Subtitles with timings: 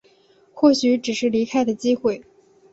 [0.55, 2.23] 或许只是离开的机会